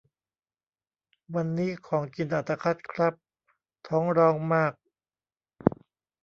[1.35, 3.13] วันนี้ของกินอัตคัดครับ
[3.87, 4.73] ท้องร้องมาก